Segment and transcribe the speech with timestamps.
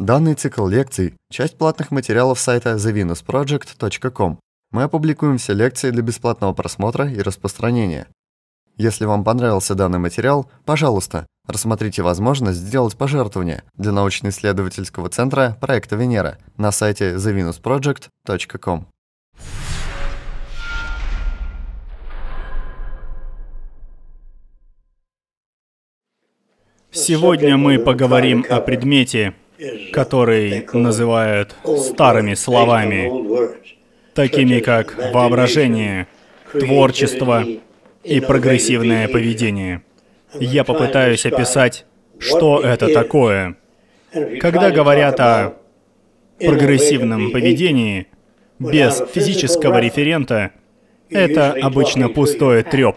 [0.00, 4.40] Данный цикл лекций– часть платных материалов сайта thevenusproject.com.
[4.70, 8.06] Мы опубликуем все лекции для бесплатного просмотра и распространения.
[8.78, 16.38] Если вам понравился данный материал, пожалуйста, рассмотрите возможность сделать пожертвование для научно-исследовательского центра проекта Венера
[16.56, 18.86] на сайте thevenusproject.com.
[26.90, 29.34] Сегодня мы поговорим о предмете,
[29.92, 33.10] который называют старыми словами,
[34.14, 36.06] такими как воображение,
[36.52, 37.44] творчество
[38.02, 39.82] и прогрессивное поведение.
[40.34, 41.86] Я попытаюсь описать,
[42.18, 43.56] что это такое.
[44.40, 45.54] Когда говорят о
[46.38, 48.06] прогрессивном поведении
[48.58, 50.52] без физического референта,
[51.10, 52.96] это обычно пустой треп.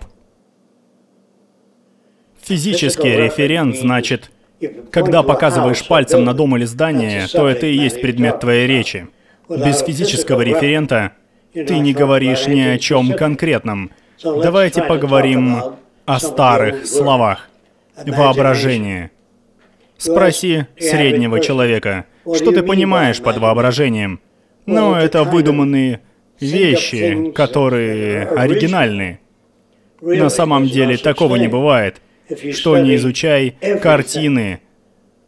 [2.41, 4.31] Физический референт значит
[4.91, 9.07] когда показываешь пальцем на дом или здание, то это и есть предмет твоей речи.
[9.49, 11.13] Без физического референта
[11.53, 13.91] ты не говоришь ни о чем конкретном.
[14.23, 15.55] Давайте поговорим
[16.05, 17.49] о старых словах.
[18.05, 19.11] Воображение.
[19.97, 24.19] Спроси среднего человека, что ты понимаешь под воображением.
[24.65, 26.01] Ну, это выдуманные
[26.39, 29.19] вещи, которые оригинальны.
[30.01, 32.01] На самом деле такого не бывает
[32.53, 34.61] что не изучай картины,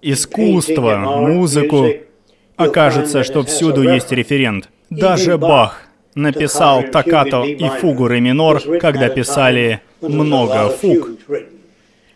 [0.02, 1.88] искусство, музыку,
[2.56, 4.70] окажется, что всюду есть референт.
[4.90, 11.10] Даже Бах написал токкато и фугу ре минор, когда писали много фуг.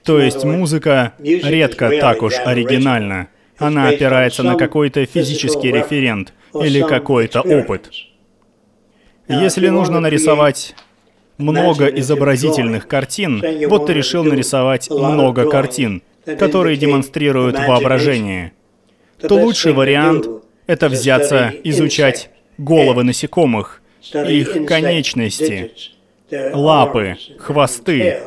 [0.03, 3.27] То есть музыка редко так уж оригинальна.
[3.57, 7.91] Она опирается на какой-то физический референт или какой-то опыт.
[9.27, 10.75] Если нужно нарисовать
[11.39, 16.03] много изобразительных картин, вот ты решил нарисовать много картин,
[16.37, 18.51] которые демонстрируют воображение,
[19.19, 20.27] то лучший вариант—
[20.67, 23.81] это взяться изучать головы насекомых,
[24.13, 25.71] их конечности,
[26.29, 28.19] лапы, хвосты,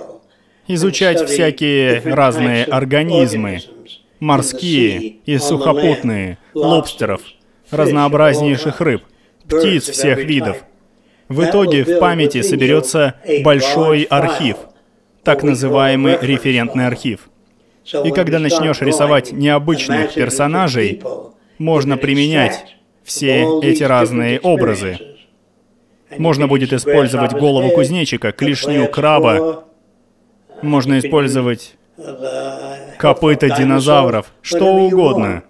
[0.67, 3.61] изучать всякие разные организмы,
[4.21, 7.21] морские и сухопутные, лобстеров,
[7.71, 9.03] разнообразнейших рыб,
[9.47, 10.65] птиц всех видов—
[11.33, 14.57] в итоге в памяти соберется большой архив,
[15.25, 17.29] так называемый референтный архив.
[18.05, 21.03] И когда начнешь рисовать необычных персонажей,
[21.59, 24.99] можно применять все эти разные образы.
[26.19, 29.65] Можно будет использовать голову кузнечика, клешню краба,
[30.61, 31.75] можно использовать
[32.99, 35.45] копыта динозавров, что угодно.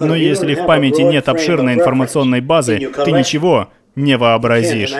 [0.00, 4.94] Но если в памяти нет обширной информационной базы, ты ничего не вообразишь.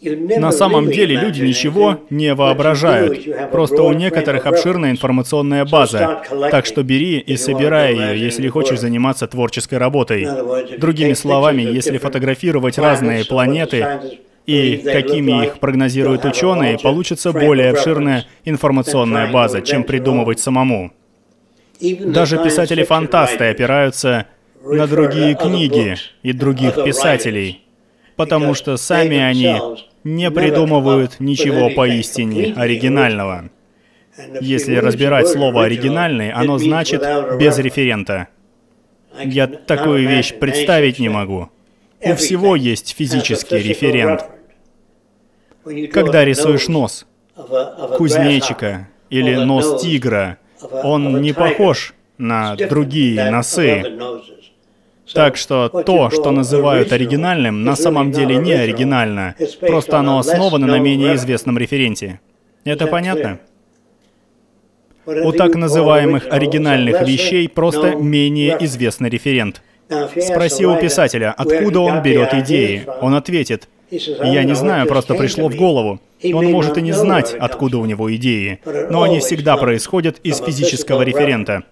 [0.00, 3.50] На самом деле люди ничего не воображают.
[3.50, 6.22] Просто у некоторых обширная информационная база.
[6.50, 10.26] Так что бери и собирай ее, если хочешь заниматься творческой работой.
[10.78, 13.86] Другими словами, если фотографировать разные планеты
[14.46, 20.92] и какими их прогнозируют ученые, получится более обширная информационная база, чем придумывать самому.
[21.80, 24.26] Даже писатели-фантасты опираются
[24.62, 27.62] на другие книги и других писателей,
[28.16, 29.56] потому что сами они
[30.04, 33.50] не придумывают ничего поистине оригинального.
[34.40, 37.02] Если разбирать слово «оригинальный», оно значит
[37.38, 38.28] «без референта».
[39.24, 41.50] Я такую вещь представить не могу.
[42.00, 44.24] У всего есть физический референт.
[45.92, 47.06] Когда рисуешь нос
[47.96, 50.38] кузнечика или нос тигра,
[50.82, 53.84] он не похож на другие носы.
[55.14, 59.34] Так что то, что называют оригинальным, на самом деле не оригинально.
[59.60, 62.20] Просто оно основано на менее известном референте.
[62.64, 63.38] Это понятно?
[65.06, 69.62] У так называемых оригинальных вещей просто менее известный референт.
[70.20, 72.86] Спроси у писателя, откуда он берет идеи.
[73.00, 76.00] Он ответит, я не знаю, просто пришло в голову.
[76.34, 81.02] Он может и не знать, откуда у него идеи, но они всегда происходят из физического
[81.02, 81.64] референта.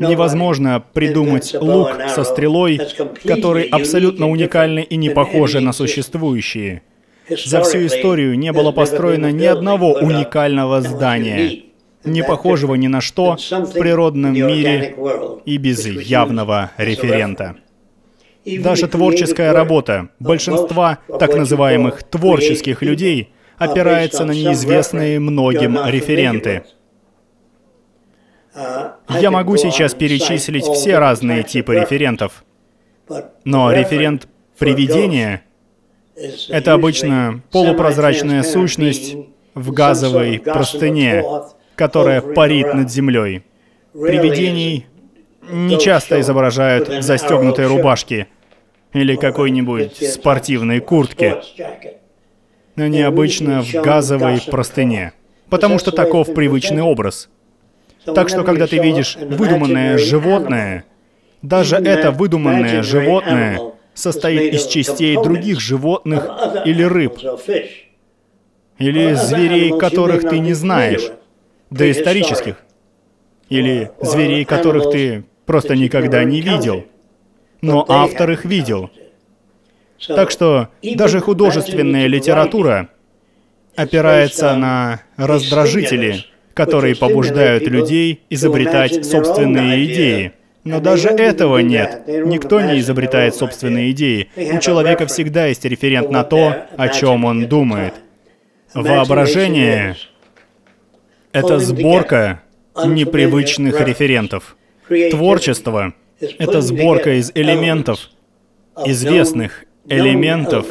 [0.00, 2.80] Невозможно придумать лук со стрелой,
[3.22, 6.82] который абсолютно уникальный и не похожи на существующие.
[7.28, 11.64] За всю историю не было построено ни одного уникального здания,
[12.02, 14.96] не похожего ни на что в природном мире
[15.44, 17.56] и без явного референта.
[18.46, 26.62] Даже творческая работа большинства так называемых творческих людей опирается на неизвестные многим референты—
[28.54, 32.44] я могу сейчас перечислить все разные типы референтов,
[33.44, 35.42] но референт привидения—
[36.48, 39.16] это обычно полупрозрачная сущность
[39.54, 41.24] в газовой простыне,
[41.74, 43.44] которая парит над землей.
[43.92, 44.86] Привидений
[45.50, 48.28] не часто изображают в застегнутой рубашке
[48.92, 51.42] или какой-нибудь спортивной куртке,
[52.76, 55.12] но необычно в газовой простыне,
[55.48, 57.28] потому что таков привычный образ.
[58.04, 60.84] Так что, когда ты видишь выдуманное животное,
[61.42, 63.60] даже это выдуманное животное
[63.94, 66.28] состоит из частей других животных
[66.64, 67.18] или рыб,
[68.78, 71.10] или зверей, которых ты не знаешь,
[71.70, 72.56] доисторических,
[73.48, 76.86] или зверей, которых ты просто никогда не видел,
[77.60, 78.90] но автор их видел.
[80.06, 82.88] Так что даже художественная литература
[83.76, 86.24] опирается на раздражители,
[86.60, 90.32] которые побуждают людей изобретать собственные идеи.
[90.62, 92.02] Но даже этого нет.
[92.06, 94.28] Никто не изобретает собственные идеи.
[94.36, 97.94] У человека всегда есть референт на то, о чем он думает.
[98.74, 99.96] Воображение—
[101.32, 102.42] это сборка
[102.84, 104.58] непривычных референтов.
[105.10, 108.10] Творчество— это сборка из элементов,
[108.84, 110.66] известных элементов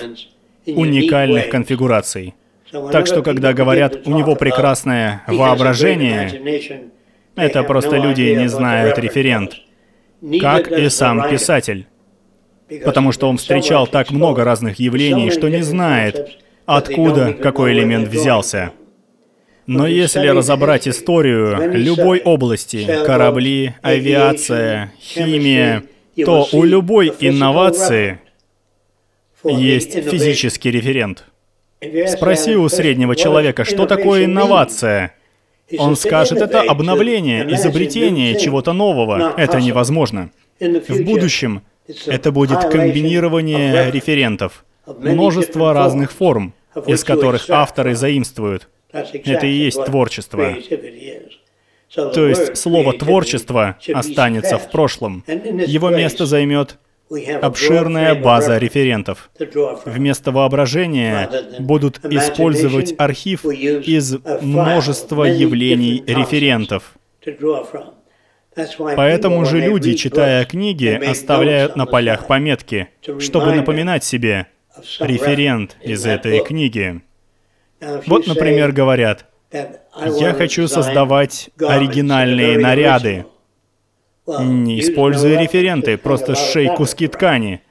[0.68, 2.36] уникальных конфигураций.
[2.72, 6.82] Так что, когда говорят, у него прекрасное воображение,
[7.36, 9.56] это просто люди не знают референт
[10.42, 11.88] как и сам писатель.
[12.86, 18.72] Потому что он встречал так много разных явлений, что не знает, откуда какой элемент взялся.
[19.66, 25.84] Но если разобрать историю любой области, корабли, авиация, химия,
[26.26, 28.20] то у любой инновации
[29.44, 31.26] есть физический референт.
[32.08, 35.16] Спроси у среднего человека, что такое инновация?
[35.78, 39.34] Он скажет, это обновление, изобретение чего-то нового.
[39.38, 40.30] Это невозможно.
[40.60, 41.62] В будущем
[42.06, 46.54] это будет комбинирование референтов, множество разных форм,
[46.86, 48.68] из которых авторы заимствуют.
[48.92, 50.56] Это и есть творчество.
[51.96, 55.24] То есть слово «творчество» останется в прошлом.
[55.28, 56.78] Его место займет
[57.42, 59.30] обширная база референтов.
[59.86, 61.30] Вместо воображения
[61.60, 66.94] будут использовать архив из множества явлений референтов.
[68.96, 72.90] Поэтому же люди, читая книги, оставляют на полях пометки,
[73.20, 74.48] чтобы напоминать себе
[75.00, 77.02] референт из этой книги.
[78.08, 83.26] Вот, например, говорят, «Я хочу создавать оригинальные наряды,
[84.38, 87.62] не используя референты, просто сшей куски ткани.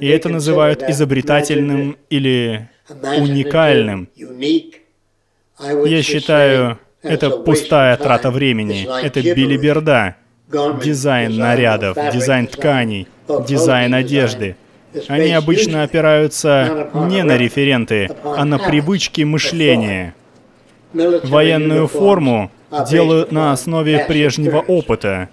[0.00, 2.68] И это называют изобретательным или
[3.18, 4.08] уникальным.
[5.58, 8.86] Я считаю, это пустая трата времени.
[9.02, 10.16] Это билиберда.
[10.82, 13.08] Дизайн нарядов, дизайн тканей,
[13.48, 14.56] дизайн одежды.
[15.08, 20.14] Они обычно опираются не на референты, а на привычки мышления.
[20.92, 22.50] Военную форму
[22.88, 25.28] делают на основе прежнего опыта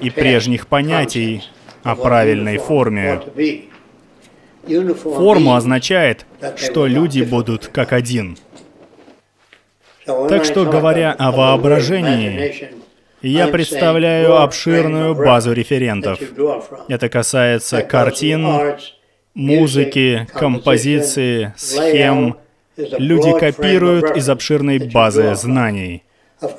[0.00, 1.44] и прежних понятий
[1.82, 3.20] о правильной форме.
[5.02, 6.26] Форму означает,
[6.56, 8.36] что люди будут как один.
[10.04, 12.70] Так что, говоря о воображении,
[13.22, 16.20] я представляю обширную базу референтов.
[16.88, 18.76] Это касается картин,
[19.34, 22.36] музыки, композиции, схем.
[22.76, 26.04] Люди копируют из обширной базы знаний.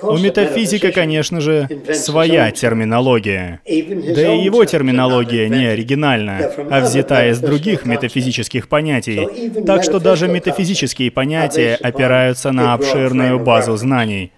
[0.01, 3.61] У метафизика, конечно же, своя терминология.
[3.65, 9.61] Да и его терминология не оригинальна, а взята из других метафизических понятий.
[9.65, 14.33] Так что даже метафизические понятия опираются на обширную базу знаний.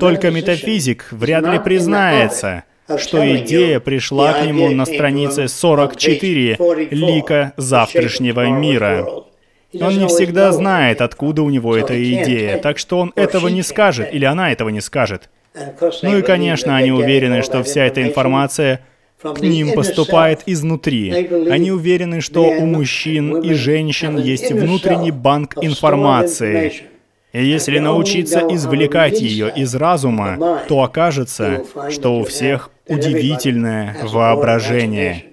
[0.00, 2.64] Только метафизик вряд ли признается,
[2.98, 6.58] что идея пришла к нему на странице 44
[6.90, 9.06] лика завтрашнего мира.
[9.80, 14.08] Он не всегда знает, откуда у него эта идея, так что он этого не скажет,
[14.12, 15.30] или она этого не скажет.
[16.02, 18.80] Ну и, конечно, они уверены, что вся эта информация
[19.22, 21.28] к ним поступает изнутри.
[21.50, 26.72] Они уверены, что у мужчин и женщин есть внутренний банк информации.
[27.32, 35.24] И если научиться извлекать ее из разума, то окажется, что у всех удивительное воображение.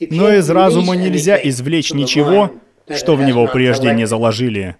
[0.00, 2.52] Но из разума нельзя извлечь ничего,
[2.94, 4.76] что в него прежде не заложили,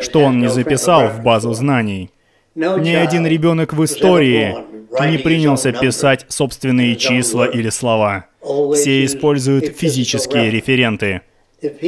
[0.00, 2.10] что он не записал в базу знаний.
[2.54, 4.56] Ни один ребенок в истории
[5.00, 8.26] не принялся писать собственные числа или слова.
[8.74, 11.22] Все используют физические референты.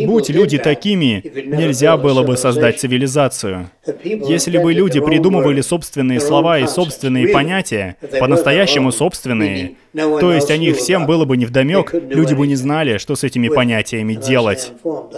[0.04, 3.70] Будь люди такими, нельзя было бы создать цивилизацию.
[4.04, 10.76] Если бы люди придумывали собственные слова и собственные понятия, по-настоящему собственные, то есть о них
[10.76, 14.72] всем было бы невдомек, люди бы не знали, что с этими понятиями делать,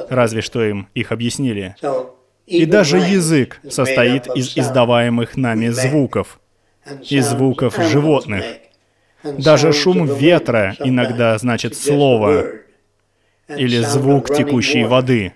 [0.08, 1.76] разве что им их объяснили.
[2.46, 6.40] И даже язык состоит из издаваемых нами звуков,
[7.08, 8.44] и звуков животных.
[9.25, 12.44] Даже шум ветра иногда значит слово
[13.49, 15.33] или звук текущей воды.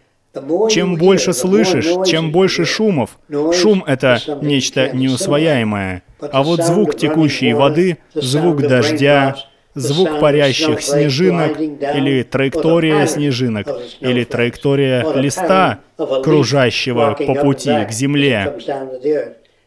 [0.70, 3.18] Чем больше слышишь, чем больше шумов.
[3.30, 6.02] Шум— это нечто неусвояемое.
[6.20, 9.36] А вот звук текущей воды, звук дождя,
[9.74, 13.68] звук парящих снежинок, или траектория снежинок,
[14.00, 18.58] или траектория листа, кружащего по пути к Земле.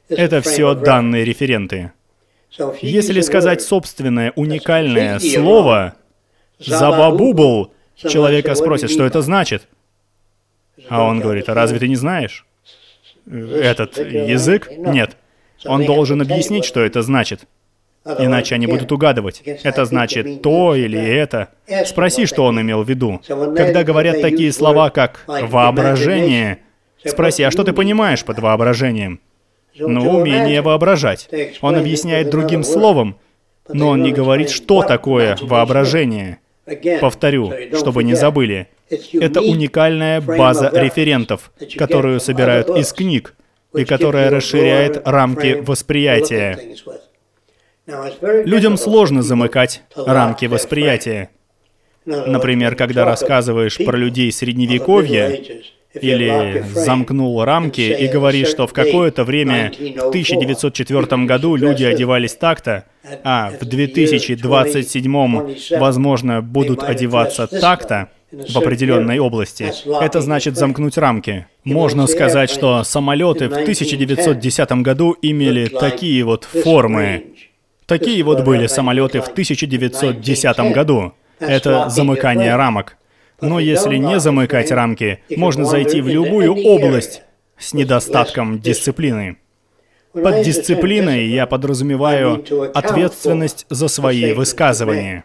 [0.10, 1.92] Это все данные референты.
[2.82, 5.96] Если сказать собственное уникальное слово
[6.60, 7.74] «забабубл»,
[8.10, 9.68] человека спросят, что это значит.
[10.90, 12.46] А он говорит, а разве ты не знаешь?
[13.26, 14.70] Этот язык?
[14.78, 15.18] Нет.
[15.66, 17.48] Он должен объяснить, что это значит.
[18.04, 19.42] Иначе они будут угадывать.
[19.42, 21.50] Это значит то или это.
[21.86, 23.22] Спроси, что он имел в виду.
[23.28, 26.60] Когда говорят такие слова, как «воображение»,
[27.06, 29.20] спроси, а что ты понимаешь под воображением?
[29.78, 31.30] Ну, умение воображать.
[31.62, 33.18] Он объясняет другим словом,
[33.70, 36.40] но он не говорит, что такое воображение.
[37.00, 38.68] Повторю, чтобы не забыли.
[39.14, 43.36] Это уникальная база референтов, которую собирают из книг,
[43.74, 46.60] и которая расширяет рамки восприятия.
[48.46, 51.30] Людям сложно замыкать рамки восприятия.
[52.06, 55.40] Например, когда рассказываешь про людей Средневековья,
[55.94, 62.86] или замкнул рамки и говоришь, что в какое-то время, в 1904 году люди одевались так-то,
[63.24, 69.72] а в 2027, возможно, будут одеваться так-то, в определенной области.
[70.02, 71.48] Это значит замкнуть рамки.
[71.64, 77.26] Можно сказать, что самолеты в 1910 году имели такие вот формы.
[77.86, 81.14] Такие вот были самолеты в 1910 году.
[81.40, 82.98] Это замыкание рамок.
[83.42, 87.24] Но если не замыкать рамки, можно зайти в любую область
[87.58, 89.38] с недостатком дисциплины.
[90.14, 95.24] Под дисциплиной я подразумеваю ответственность за свои высказывания.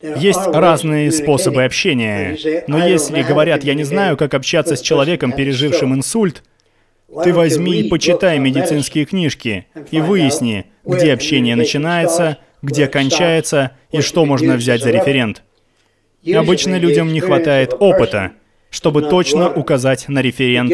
[0.00, 5.94] Есть разные способы общения, но если говорят, я не знаю, как общаться с человеком, пережившим
[5.94, 6.42] инсульт,
[7.22, 14.24] ты возьми и почитай медицинские книжки и выясни, где общение начинается, где кончается и что
[14.24, 15.42] можно взять за референт.
[16.34, 18.32] Обычно людям не хватает опыта,
[18.70, 20.72] чтобы точно указать на референт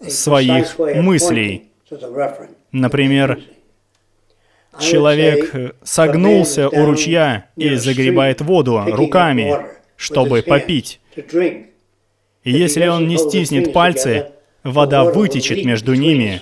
[0.00, 1.70] своих мыслей.
[2.72, 3.40] Например,
[4.80, 9.54] человек согнулся у ручья и загребает воду руками,
[9.96, 11.00] чтобы попить.
[12.44, 16.40] Если он не стиснет пальцы, вода вытечет между ними.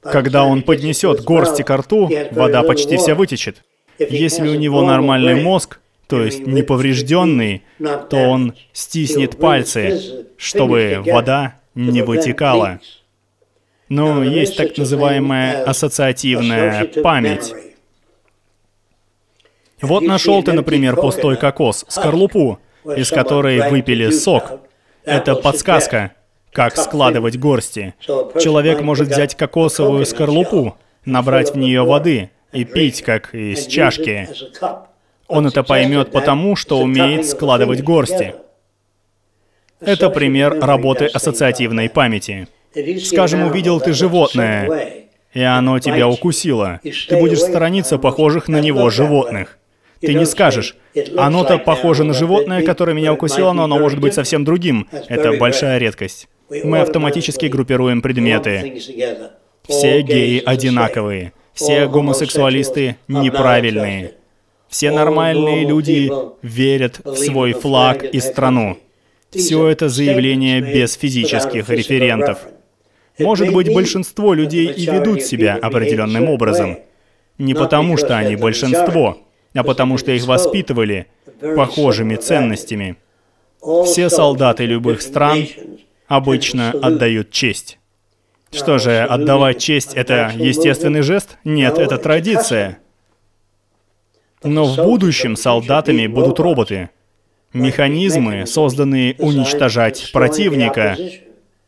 [0.00, 3.64] Когда он поднесет горсти к рту, вода почти вся вытечет.
[3.98, 7.62] Если у него нормальный мозг, то есть неповрежденный,
[8.08, 12.80] то он стиснет пальцы, чтобы вода не вытекала.
[13.88, 17.54] Но есть так называемая ассоциативная память.
[19.80, 24.60] Вот нашел ты, например, пустой кокос, скорлупу, из которой выпили сок.
[25.04, 26.12] Это подсказка,
[26.52, 27.94] как складывать горсти.
[28.40, 34.28] Человек может взять кокосовую скорлупу, набрать в нее воды и пить, как из чашки.
[35.28, 38.34] Он это поймет потому, что умеет складывать горсти.
[39.80, 42.48] Это пример работы ассоциативной памяти.
[43.04, 46.80] Скажем, увидел ты животное, и оно тебя укусило.
[46.82, 49.58] Ты будешь сторониться похожих на него животных.
[50.00, 50.76] Ты не скажешь,
[51.16, 54.88] оно-то похоже на животное, которое меня укусило, но оно может быть совсем другим.
[55.08, 56.28] Это большая редкость.
[56.50, 58.80] Мы автоматически группируем предметы.
[59.68, 61.32] Все геи одинаковые.
[61.52, 64.14] Все гомосексуалисты неправильные.
[64.68, 66.10] Все нормальные люди
[66.42, 68.78] верят в свой флаг и страну.
[69.30, 72.46] Все это заявление без физических референтов.
[73.18, 76.78] Может быть, большинство людей и ведут себя определенным образом.
[77.36, 79.18] Не потому, что они большинство,
[79.54, 81.06] а потому, что их воспитывали
[81.56, 82.96] похожими ценностями.
[83.84, 85.46] Все солдаты любых стран
[86.06, 87.78] обычно отдают честь.
[88.50, 91.36] Что же, отдавать честь— это естественный жест?
[91.44, 92.78] Нет, это традиция.
[94.42, 96.88] Но в будущем солдатами будут роботы.
[97.52, 100.96] Механизмы, созданные уничтожать противника,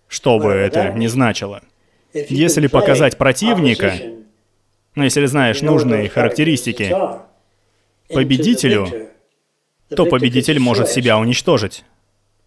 [0.09, 1.63] что бы это ни значило.
[2.13, 3.95] Если показать противника,
[4.95, 6.95] ну если знаешь нужные характеристики,
[8.13, 9.11] победителю,
[9.89, 11.85] то победитель может себя уничтожить.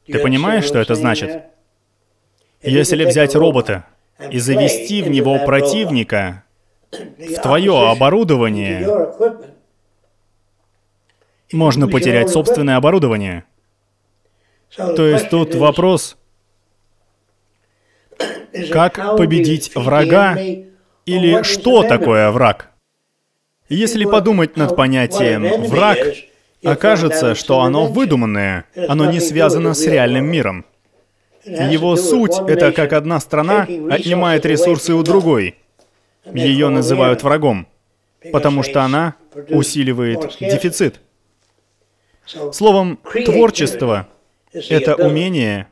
[0.06, 1.44] Ты понимаешь, что это значит?
[2.62, 3.86] Если взять робота
[4.32, 6.44] и завести в него противника,
[6.92, 8.86] в твое оборудование,
[11.54, 13.46] можно потерять собственное оборудование.
[14.76, 16.18] То есть тут вопрос,
[18.72, 20.38] как победить врага
[21.06, 22.70] или что такое враг?
[23.70, 25.98] Если подумать над понятием «враг»,
[26.64, 30.66] окажется, что оно выдуманное, оно не связано с реальным миром.
[31.46, 35.56] Его суть— это как одна страна отнимает ресурсы у другой.
[36.26, 37.68] Ее называют врагом,
[38.32, 39.16] потому что она
[39.50, 41.02] усиливает дефицит.
[42.25, 44.08] Словом, творчество—
[44.51, 45.68] это умение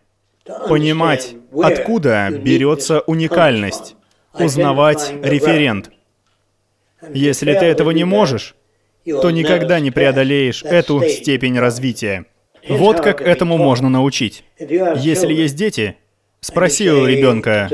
[0.68, 3.96] понимать, откуда берется уникальность,
[4.34, 5.92] узнавать референт.
[7.14, 8.56] Если ты этого не можешь,
[9.06, 12.26] то никогда не преодолеешь эту степень развития.
[12.68, 14.44] Вот как этому можно научить.
[14.60, 15.98] Если есть дети,
[16.42, 17.70] спроси у ребенка,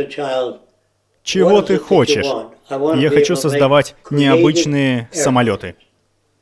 [1.23, 2.27] чего ты хочешь?
[2.69, 5.75] Я хочу создавать необычные самолеты,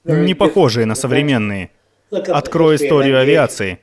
[0.04, 1.72] не похожие на современные.
[2.16, 3.80] Открой историю авиации.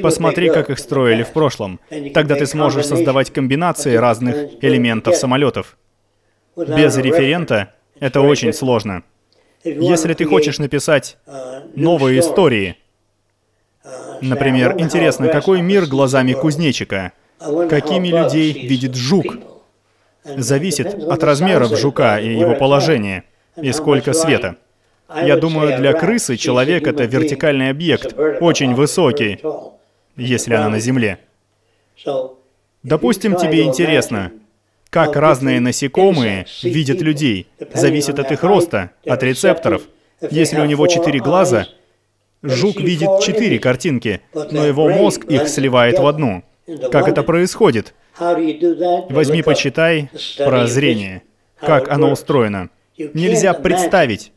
[0.00, 1.80] Посмотри, как их строили в прошлом.
[2.14, 5.76] Тогда ты сможешь создавать комбинации разных элементов самолетов.
[6.56, 9.02] Без референта это очень сложно.
[9.64, 11.18] Если ты хочешь написать
[11.74, 12.76] новые истории,
[14.20, 17.12] например, интересно, какой мир глазами кузнечика,
[17.68, 19.36] какими людей видит жук,
[20.24, 23.24] зависит от размеров жука и его положения,
[23.60, 24.56] и сколько света.
[25.16, 29.40] Я думаю, для крысы человек— это вертикальный объект, очень высокий,
[30.16, 31.18] если она на Земле.
[32.82, 34.32] Допустим, тебе интересно,
[34.90, 37.48] как разные насекомые видят людей.
[37.74, 39.82] Зависит от их роста, от рецепторов.
[40.30, 41.66] Если у него четыре глаза,
[42.42, 46.42] жук видит четыре картинки, но его мозг их сливает в одну.
[46.90, 47.94] Как это происходит?
[48.18, 51.22] Возьми, почитай про зрение.
[51.58, 52.68] Как оно устроено.
[52.98, 54.32] Нельзя представить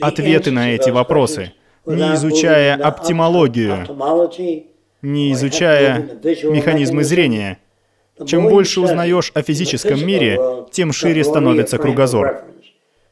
[0.00, 1.52] ответы на эти вопросы,
[1.84, 3.86] не изучая оптимологию,
[5.02, 7.58] не изучая механизмы зрения.
[8.26, 10.38] Чем больше узнаешь о физическом мире,
[10.72, 12.44] тем шире становится кругозор.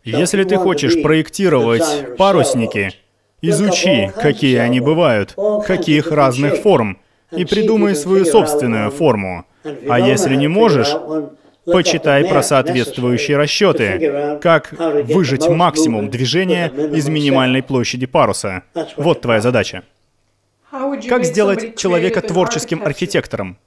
[0.03, 2.93] Если ты хочешь проектировать парусники,
[3.41, 5.35] изучи, какие они бывают,
[5.67, 6.99] каких разных форм,
[7.31, 9.45] и придумай свою собственную форму.
[9.89, 10.89] А если не можешь,
[11.65, 18.63] почитай про соответствующие расчеты, как выжать максимум движения из минимальной площади паруса.
[18.97, 19.83] Вот твоя задача.
[21.09, 23.59] Как сделать человека творческим архитектором?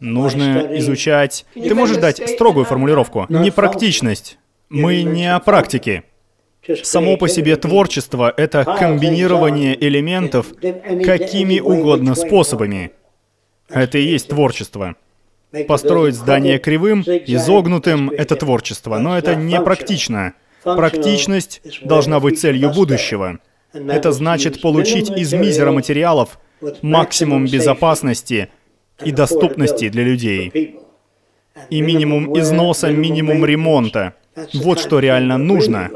[0.00, 1.46] Нужно изучать...
[1.54, 3.26] Ты можешь дать строгую формулировку.
[3.28, 4.38] Непрактичность.
[4.68, 6.04] Мы не о практике.
[6.82, 10.46] Само по себе творчество— это комбинирование элементов
[11.04, 12.92] какими угодно способами.
[13.68, 14.96] Это и есть творчество.
[15.68, 20.34] Построить здание кривым, изогнутым— это творчество, но это не практично.
[20.62, 23.38] Практичность должна быть целью будущего.
[23.72, 26.38] Это значит получить из мизера материалов
[26.82, 28.48] максимум безопасности—
[29.04, 30.78] и доступности для людей.
[31.70, 34.14] И минимум износа, минимум ремонта.
[34.54, 35.90] Вот что реально нужно.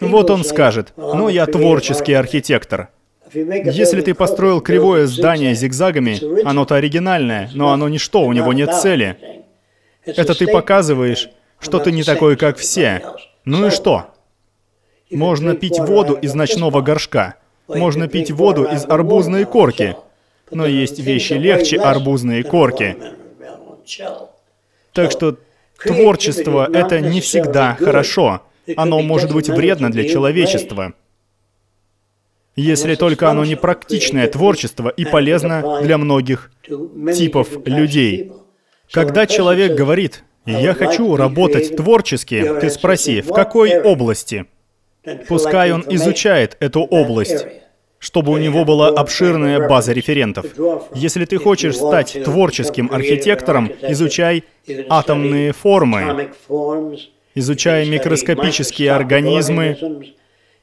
[0.00, 2.90] Вот он скажет, ну я творческий архитектор.
[3.34, 9.16] Если ты построил кривое здание зигзагами, оно-то оригинальное, но оно ничто, у него нет цели.
[10.04, 13.02] Это ты показываешь, что ты не такой, как все.
[13.44, 14.06] Ну и что?
[15.10, 17.36] Можно пить воду из ночного горшка.
[17.68, 19.96] Можно пить воду из арбузной корки
[20.52, 22.96] но есть вещи легче арбузные корки.
[24.92, 25.38] Так что
[25.82, 28.42] творчество— это не всегда хорошо.
[28.76, 30.92] Оно может быть вредно для человечества.
[32.54, 36.50] Если только оно не практичное творчество и полезно для многих
[37.14, 38.32] типов людей.
[38.90, 44.46] Когда человек говорит, «Я хочу работать творчески», ты спроси, в какой области?
[45.28, 47.46] Пускай он изучает эту область
[48.02, 50.44] чтобы у него была обширная база референтов.
[50.92, 54.42] Если ты хочешь стать творческим архитектором, изучай
[54.88, 56.32] атомные формы,
[57.36, 59.78] изучай микроскопические организмы,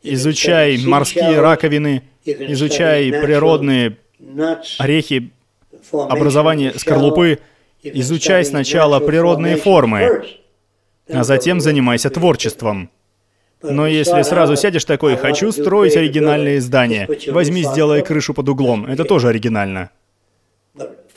[0.04, 3.98] изучай морские раковины, изучай природные
[4.78, 5.32] орехи,
[5.92, 7.40] образование скорлупы,
[7.84, 10.26] изучай сначала природные формы,
[11.12, 12.90] а затем занимайся творчеством.
[13.62, 19.04] Но если сразу сядешь такой, хочу строить оригинальные здания, возьми, сделай крышу под углом, это
[19.04, 19.92] тоже оригинально.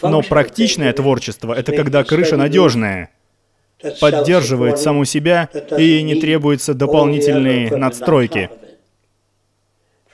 [0.03, 3.11] Но практичное творчество— это когда крыша надежная,
[4.01, 8.51] поддерживает саму себя и не требуются дополнительные надстройки.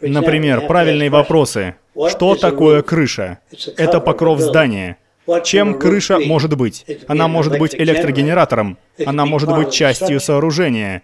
[0.00, 1.74] Например, правильные вопросы.
[2.08, 3.38] Что такое крыша?
[3.76, 4.98] Это покров здания.
[5.44, 6.86] Чем крыша может быть?
[7.06, 11.02] Она может быть электрогенератором, она может быть частью сооружения,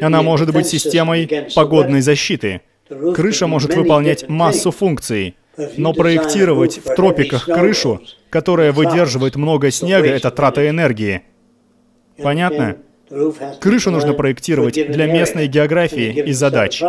[0.00, 2.62] она может быть системой погодной защиты.
[3.14, 5.36] Крыша может выполнять массу функций,
[5.76, 11.22] но проектировать в тропиках крышу, которая выдерживает много снега, это трата энергии.
[12.22, 12.76] Понятно?
[13.60, 16.82] Крышу нужно проектировать для местной географии и задач.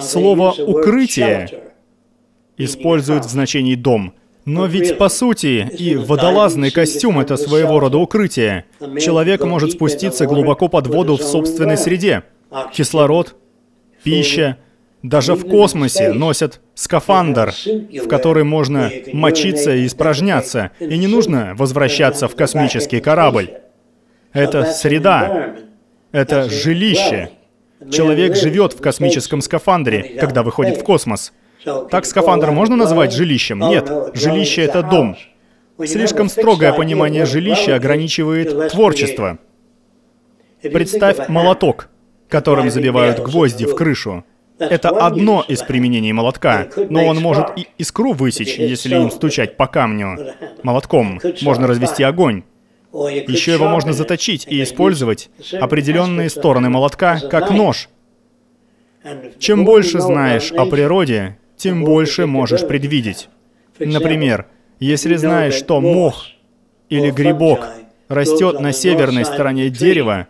[0.00, 1.48] Слово «укрытие»
[2.56, 8.64] используют в значении «дом», но ведь по сути и водолазный костюм— это своего рода укрытие.
[9.00, 12.22] Человек может спуститься глубоко под воду в собственной среде.
[12.72, 13.34] Кислород,
[14.04, 14.56] пища,
[15.02, 22.28] даже в космосе носят скафандр, в который можно мочиться и испражняться, и не нужно возвращаться
[22.28, 23.50] в космический корабль.
[24.32, 25.56] Это среда,
[26.12, 27.30] это жилище.
[27.90, 31.32] Человек живет в космическом скафандре, когда выходит в космос.
[31.90, 33.60] Так скафандр можно назвать жилищем?
[33.60, 35.16] Нет, жилище— это дом.
[35.84, 39.38] Слишком строгое понимание жилища ограничивает творчество.
[40.62, 41.88] Представь молоток,
[42.28, 44.24] которым забивают гвозди в крышу.
[44.58, 49.66] Это одно из применений молотка, но он может и искру высечь, если им стучать по
[49.66, 50.34] камню.
[50.62, 52.42] Молотком можно развести огонь.
[53.04, 57.88] Еще его можно заточить и использовать определенные стороны молотка как нож.
[59.38, 63.28] Чем больше знаешь о природе, тем больше можешь предвидеть.
[63.78, 64.46] Например,
[64.80, 66.26] если знаешь, что мох
[66.88, 67.68] или грибок
[68.08, 70.28] растет на северной стороне дерева,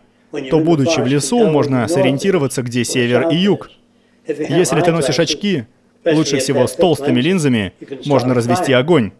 [0.49, 3.71] то, будучи в лесу, можно сориентироваться, где север и юг.
[4.27, 5.63] Если ты носишь очки,
[6.05, 7.73] лучше всего с толстыми линзами,
[8.05, 9.11] можно развести огонь.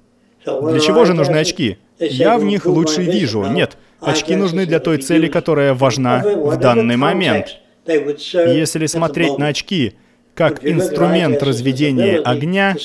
[0.46, 1.78] Для чего же нужны очки?
[2.00, 3.44] Я в них лучше вижу.
[3.46, 7.58] Нет, очки нужны для той цели, которая важна в данный момент.
[7.86, 9.94] Если смотреть на очки
[10.36, 12.76] как инструмент разведения огня,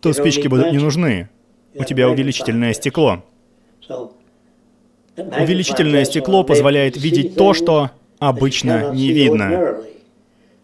[0.00, 1.28] то спички будут не нужны.
[1.74, 3.22] У тебя увеличительное стекло.
[5.16, 9.78] Увеличительное стекло позволяет видеть то, что обычно не видно.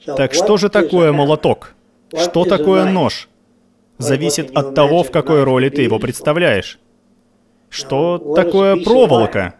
[0.04, 1.74] Так что же такое молоток?
[2.14, 3.28] Что такое нож?
[3.98, 6.78] Зависит от того, в какой роли ты его представляешь.
[7.68, 9.54] Что такое проволока?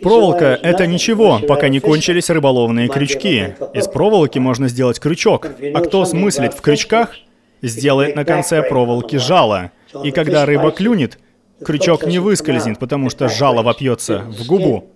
[0.00, 3.54] Проволока— это ничего, пока не кончились рыболовные крючки.
[3.72, 5.46] Из проволоки можно сделать крючок.
[5.74, 7.14] А кто смыслит в крючках,
[7.62, 9.70] сделает на конце проволоки жало.
[10.02, 11.18] И когда рыба клюнет,
[11.64, 14.90] крючок не выскользнет, потому что жало вопьется в губу.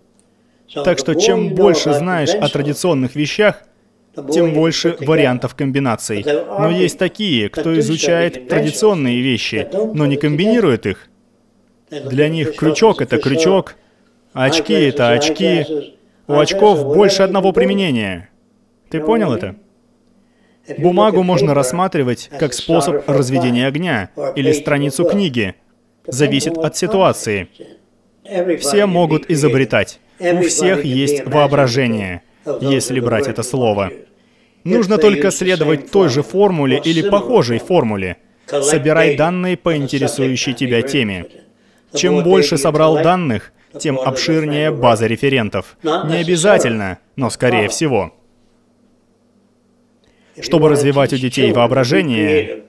[0.84, 3.62] Так что чем больше знаешь о традиционных вещах,
[4.32, 6.24] тем больше вариантов комбинаций.
[6.24, 11.08] Но есть такие, кто изучает традиционные вещи, но не комбинирует их.
[11.90, 13.76] Для них крючок— это крючок,
[14.32, 15.94] а очки— это очки.
[16.26, 18.30] У очков больше одного применения.
[18.90, 19.56] Ты понял это?
[20.78, 25.54] Бумагу можно рассматривать как способ разведения огня или страницу книги.
[26.06, 27.48] Зависит от ситуации.
[28.58, 30.00] Все могут изобретать.
[30.18, 32.22] У всех есть воображение
[32.60, 33.92] если брать это слово.
[34.64, 38.16] Нужно только следовать той же формуле или похожей формуле.
[38.46, 41.26] Собирай данные по интересующей тебя теме.
[41.94, 45.76] Чем больше собрал данных, тем обширнее база референтов.
[45.82, 48.12] Не обязательно, но скорее всего.
[50.40, 52.64] Чтобы развивать у детей воображение,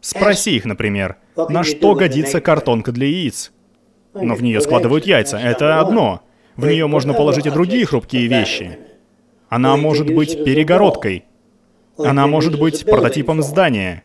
[0.00, 3.52] спроси их, например, на что годится картонка для яиц.
[4.14, 5.38] Но в нее складывают яйца.
[5.38, 6.22] Это одно.
[6.56, 8.78] В нее можно положить и другие хрупкие вещи.
[9.48, 11.24] Она может быть перегородкой.
[11.98, 14.04] Она может быть прототипом здания.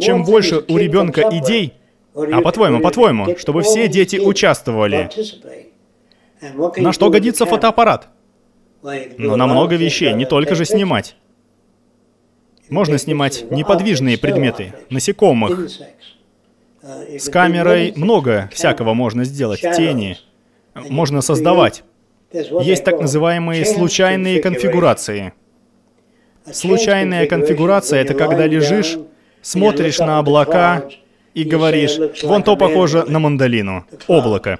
[0.00, 1.74] Чем больше у ребенка идей,
[2.14, 5.10] а по-твоему, по-твоему, чтобы все дети участвовали,
[6.76, 8.08] на что годится фотоаппарат?
[8.82, 11.16] Но на много вещей, не только же снимать.
[12.68, 15.70] Можно снимать неподвижные предметы, насекомых.
[16.82, 20.18] С камерой много всякого можно сделать, тени.
[20.74, 21.82] Можно создавать.
[22.32, 25.32] Есть так называемые случайные конфигурации.
[26.50, 28.98] Случайная конфигурация— это когда лежишь,
[29.42, 30.84] смотришь на облака
[31.34, 34.58] и говоришь, вон то похоже на мандолину, облако.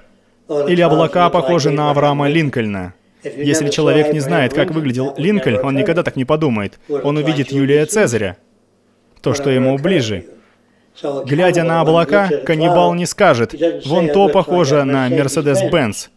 [0.67, 2.93] Или облака похожи на Авраама Линкольна.
[3.23, 6.79] Если человек не знает, как выглядел Линкольн, он никогда так не подумает.
[6.89, 8.37] Он увидит Юлия Цезаря,
[9.21, 10.25] то, что ему ближе.
[11.25, 13.55] Глядя на облака, каннибал не скажет,
[13.85, 16.07] вон то похоже на Мерседес-Бенц.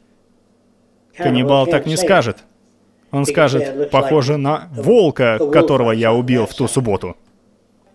[1.16, 2.38] Каннибал так не скажет.
[3.12, 7.16] Он скажет, похоже на волка, которого я убил в ту субботу.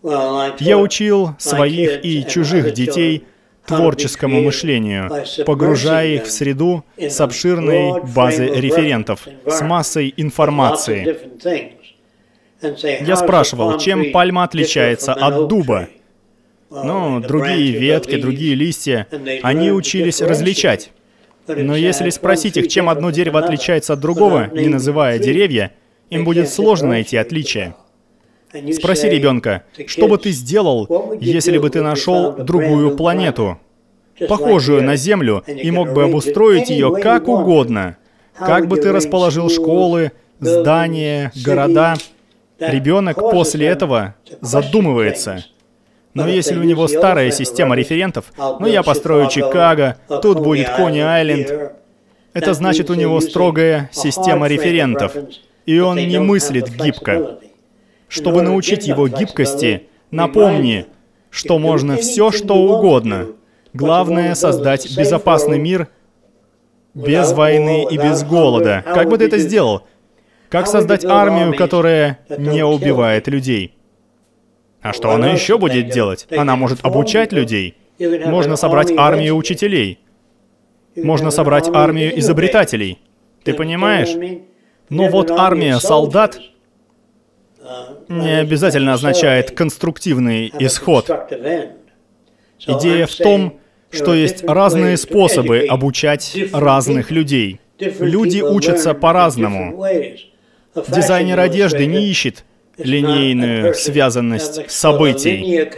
[0.04, 3.26] Я учил своих и чужих детей
[3.66, 5.10] творческому мышлению,
[5.46, 11.18] погружая их в среду с обширной базой референтов, с массой информации.
[13.06, 15.88] Я спрашивал, чем пальма отличается от дуба?
[16.70, 19.08] Ну, другие ветки, другие листья,
[19.44, 20.92] они учились различать.
[21.48, 25.72] Но если спросить их, чем одно дерево отличается от другого, не называя деревья,
[26.10, 27.76] им будет сложно найти отличия.
[28.74, 33.60] Спроси ребенка, что бы ты сделал, если бы ты нашел другую планету?
[34.28, 37.98] похожую на Землю, и мог бы обустроить ее как угодно.
[38.38, 41.96] Как бы ты расположил школы, здания, города,
[42.60, 45.46] ребенок после этого задумывается.
[46.14, 51.74] Но если у него старая система референтов, ну я построю Чикаго, тут будет Кони-Айленд,
[52.34, 55.14] это значит у него строгая система референтов,
[55.66, 57.40] и он не мыслит гибко.
[58.10, 60.88] Чтобы научить его гибкости, напомни,
[61.30, 63.28] что можно все, что угодно.
[63.74, 65.88] Главное— создать безопасный мир
[66.96, 68.84] без войны и без голода.
[68.84, 69.84] Как бы ты это сделал?
[70.50, 73.76] Как создать армию, которая не убивает людей?
[74.82, 76.28] А что она еще будет делать?
[76.36, 77.78] Она может обучать людей.
[78.00, 80.00] Можно собрать армию учителей.
[80.96, 82.98] Можно собрать армию изобретателей.
[83.44, 84.42] Ты понимаешь?
[84.90, 86.40] Но вот армия солдат
[88.08, 91.10] не обязательно означает конструктивный исход.
[92.66, 93.60] Идея в том,
[93.92, 97.60] что есть разные способы обучать разных людей.
[97.80, 99.84] Люди учатся по-разному.
[100.88, 102.44] Дизайнер одежды не ищет
[102.78, 105.70] линейную связанность событий,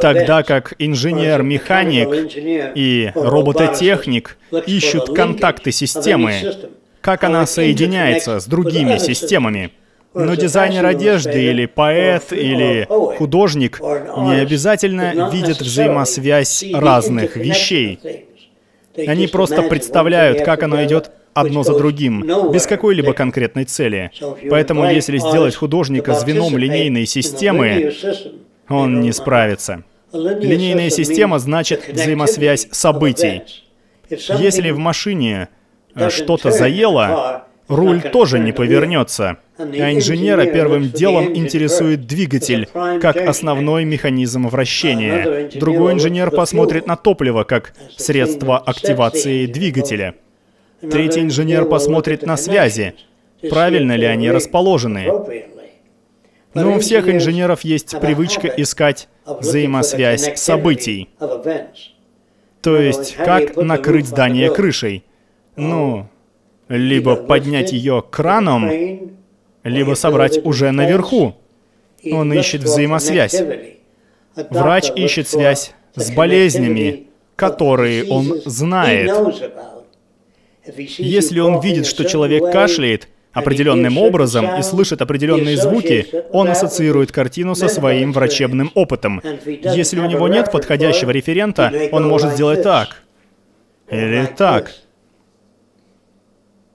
[0.00, 6.54] тогда как инженер-механик и робототехник ищут контакты системы,
[7.00, 9.70] как она соединяется с другими системами.
[10.18, 12.86] Но дизайнер одежды или поэт или
[13.18, 18.00] художник не обязательно видят взаимосвязь разных вещей.
[18.96, 24.10] Они просто представляют, как оно идет одно за другим, без какой-либо конкретной цели.
[24.48, 27.92] Поэтому если сделать художника звеном линейной системы,
[28.70, 29.84] он не справится.
[30.14, 33.42] Линейная система значит взаимосвязь событий.
[34.08, 35.48] Если в машине
[36.08, 39.38] что-то заело, руль тоже не повернется.
[39.58, 42.68] А инженера первым делом интересует двигатель,
[43.00, 45.50] как основной механизм вращения.
[45.58, 50.14] Другой инженер посмотрит на топливо, как средство активации двигателя.
[50.80, 52.94] Третий инженер посмотрит на связи,
[53.48, 55.10] правильно ли они расположены.
[56.54, 61.08] Но у всех инженеров есть привычка искать взаимосвязь событий.
[62.62, 65.04] То есть, как накрыть здание крышей.
[65.56, 66.08] Ну,
[66.68, 68.70] либо поднять ее краном,
[69.62, 71.34] либо собрать уже наверху.
[72.10, 73.42] Он ищет взаимосвязь.
[74.50, 79.10] Врач ищет связь с болезнями, которые он знает.
[80.98, 87.54] Если он видит, что человек кашляет определенным образом и слышит определенные звуки, он ассоциирует картину
[87.54, 89.22] со своим врачебным опытом.
[89.46, 93.02] Если у него нет подходящего референта, он может сделать так.
[93.90, 94.72] Или так.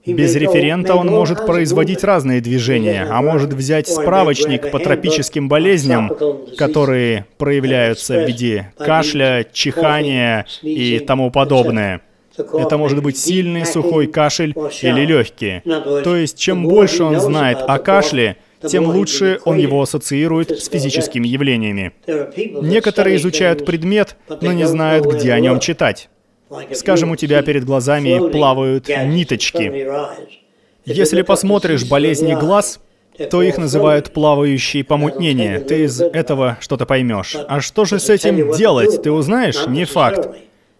[0.06, 6.12] Без референта он может производить разные движения, а может взять справочник по тропическим болезням,
[6.58, 12.02] которые проявляются в виде кашля, чихания и тому подобное.
[12.38, 15.62] Это может быть сильный сухой кашель или легкий.
[16.04, 18.38] То есть, чем больше он знает о кашле,
[18.68, 21.94] тем лучше он его ассоциирует с физическими явлениями.
[22.62, 26.10] Некоторые изучают предмет, но не знают, где о нем читать.
[26.74, 29.88] Скажем, у тебя перед глазами плавают ниточки.
[30.86, 32.80] Если посмотришь болезни глаз,
[33.30, 35.60] то их называют плавающие помутнения.
[35.60, 37.36] Ты из этого что-то поймешь.
[37.48, 39.68] А что же с этим делать, ты узнаешь?
[39.68, 40.30] Не факт.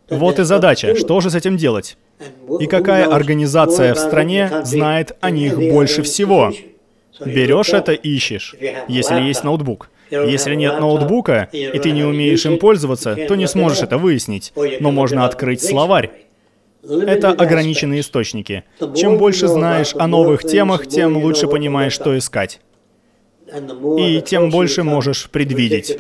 [0.10, 1.98] Вот и задача, что же с этим делать?
[2.60, 6.52] И какая организация в стране знает о них больше всего?
[7.26, 8.56] Берешь это, ищешь,
[8.88, 9.90] если есть ноутбук.
[10.12, 14.54] Если нет ноутбука, и ты не умеешь им пользоваться, то не сможешь это выяснить.
[14.80, 16.12] Но можно открыть словарь.
[16.84, 18.64] Это ограниченные источники.
[18.96, 22.60] Чем больше знаешь о новых темах, тем лучше понимаешь, что искать.
[23.98, 25.98] И тем больше можешь предвидеть.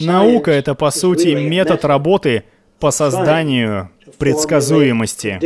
[0.00, 2.44] Наука— это, по сути, метод работы
[2.78, 5.40] по созданию предсказуемости.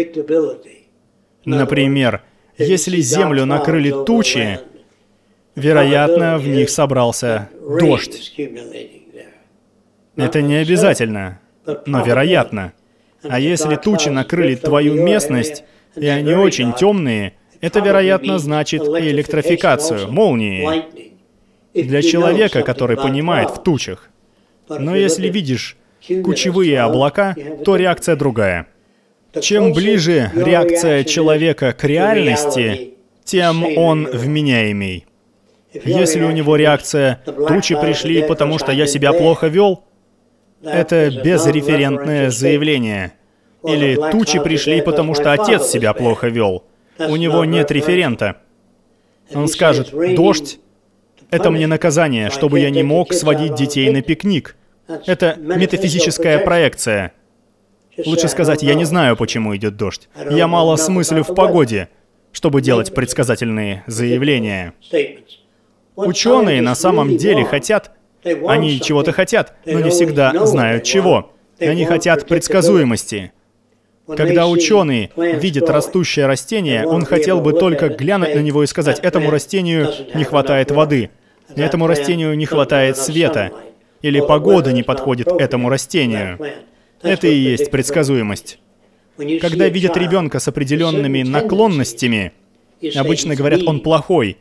[1.44, 2.22] Например,
[2.58, 4.60] если Землю накрыли тучи,
[5.56, 8.34] Вероятно, в них собрался дождь.
[10.16, 11.40] Это не обязательно,
[11.86, 12.72] но вероятно.
[13.22, 15.64] А если тучи накрыли твою местность,
[15.96, 20.84] и они очень темные, это, вероятно, значит электрификацию, молнии.
[21.74, 24.08] Для человека, который понимает в тучах.
[24.68, 25.76] Но если видишь
[26.24, 28.66] кучевые облака, то реакция другая.
[29.40, 35.06] Чем ближе реакция человека к реальности, тем он вменяемей.
[35.72, 39.84] Если у него реакция «тучи пришли, потому что я себя плохо вел»,
[40.62, 43.12] это безреферентное заявление.
[43.64, 46.64] Или «тучи пришли, потому что отец себя плохо вел».
[46.98, 48.36] У него нет референта.
[49.32, 50.58] Он скажет «дождь—
[51.30, 54.56] это мне наказание, чтобы я не мог сводить детей на пикник».
[55.06, 57.12] Это метафизическая проекция.
[58.06, 60.08] Лучше сказать, я не знаю, почему идет дождь.
[60.30, 61.88] Я мало смыслю в погоде,
[62.32, 64.74] чтобы делать предсказательные заявления.
[66.06, 67.92] Ученые на самом деле хотят,
[68.24, 71.32] они чего-то хотят, но не всегда знают чего.
[71.58, 73.32] Они хотят предсказуемости.
[74.16, 79.30] Когда ученый видит растущее растение, он хотел бы только глянуть на него и сказать, этому
[79.30, 81.10] растению не хватает воды,
[81.54, 83.52] этому растению не хватает света,
[84.02, 86.38] или погода не подходит этому растению.
[87.02, 88.58] Это и есть предсказуемость.
[89.40, 92.32] Когда видят ребенка с определенными наклонностями,
[92.96, 94.38] обычно говорят, он плохой,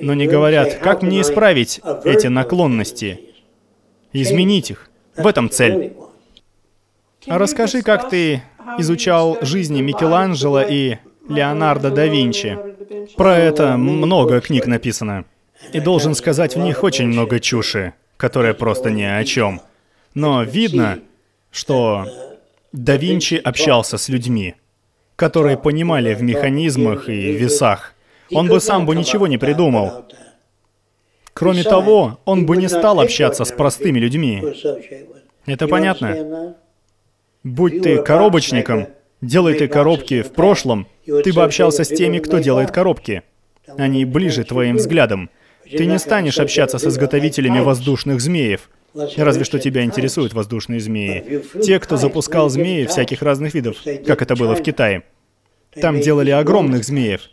[0.00, 3.20] но не говорят, как мне исправить эти наклонности,
[4.12, 4.90] изменить их.
[5.16, 5.94] В этом цель.
[7.26, 8.42] А расскажи, как ты
[8.78, 10.96] изучал жизни Микеланджело и
[11.28, 12.58] Леонардо да Винчи.
[13.16, 15.24] Про это много книг написано.
[15.72, 19.60] И должен сказать, в них очень много чуши, которая просто ни о чем.
[20.14, 21.00] Но видно,
[21.50, 22.06] что
[22.72, 24.54] да Винчи общался с людьми,
[25.16, 27.94] которые понимали в механизмах и весах.
[28.32, 30.06] Он бы сам бы ничего не придумал.
[31.32, 34.42] Кроме того, он бы не стал общаться с простыми людьми.
[35.44, 36.56] Это понятно?
[37.44, 38.88] Будь ты коробочником,
[39.20, 43.22] делай ты коробки в прошлом, ты бы общался с теми, кто делает коробки.
[43.78, 45.30] Они ближе твоим взглядам.
[45.70, 48.70] Ты не станешь общаться с изготовителями воздушных змеев.
[49.16, 51.42] Разве что тебя интересуют воздушные змеи.
[51.62, 55.02] Те, кто запускал змеи всяких разных видов, как это было в Китае.
[55.74, 57.28] Там делали огромных змеев.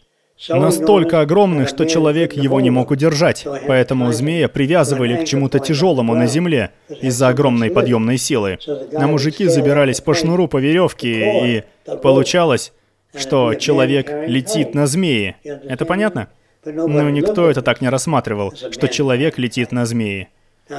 [0.50, 3.46] Настолько огромных, что человек его не мог удержать.
[3.68, 8.60] Поэтому змея привязывали к чему-то тяжелому на земле из-за огромной подъемной силы.
[8.92, 11.64] На мужики забирались по шнуру по веревке, и
[12.02, 12.74] получалось,
[13.16, 15.36] что человек летит на змеи.
[15.44, 16.30] Это понятно?
[16.66, 20.30] Но никто это так не рассматривал, что человек летит на змеи.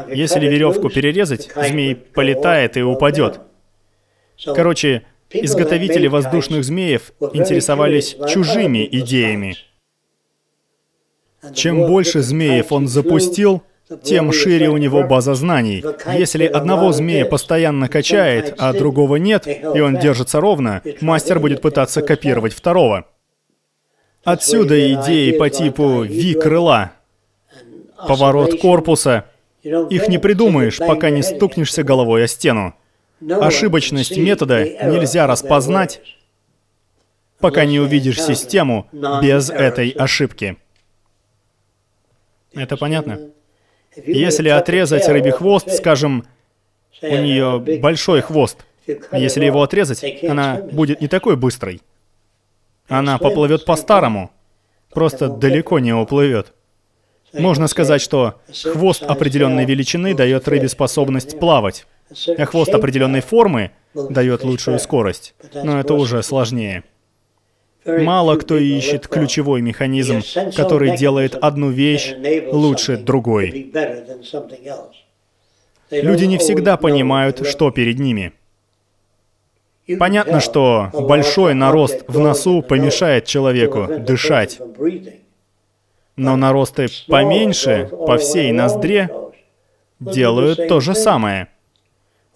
[0.09, 3.41] Если веревку перерезать, змей полетает и упадет.
[4.45, 5.03] Короче,
[5.35, 9.57] изготовители воздушных змеев интересовались чужими идеями.
[11.53, 13.63] Чем больше змеев он запустил,
[14.03, 15.85] тем шире у него база знаний.
[16.17, 22.01] Если одного змея постоянно качает, а другого нет, и он держится ровно, мастер будет пытаться
[22.01, 23.07] копировать второго.
[24.25, 26.93] Отсюда идеи по типу «ви-крыла»,
[28.09, 29.27] «поворот корпуса».
[29.63, 32.75] Их не придумаешь, пока не стукнешься головой о стену.
[33.31, 36.01] Ошибочность метода нельзя распознать,
[37.39, 40.57] пока не увидишь систему без этой ошибки.
[42.53, 43.31] Это понятно?
[43.97, 46.25] Если отрезать рыбий хвост, скажем,
[47.03, 48.65] у нее большой хвост,
[49.13, 51.83] если его отрезать, она будет не такой быстрой.
[52.89, 54.31] Она поплывет по-старому,
[54.91, 56.53] просто далеко не уплывет.
[57.33, 61.87] Можно сказать, что хвост определенной величины дает рыбе способность плавать,
[62.47, 65.35] хвост определенной формы дает лучшую скорость.
[65.55, 66.85] Но это уже сложнее.
[67.85, 70.23] Мало кто ищет ключевой механизм,
[70.57, 72.15] который делает одну вещь
[72.51, 73.73] лучше другой.
[75.91, 78.33] Люди не всегда понимают, что перед ними.
[79.99, 84.59] Понятно, что большой нарост в носу помешает человеку дышать.
[86.17, 89.11] Но наросты поменьше по всей ноздре
[90.01, 91.49] делают то же самое.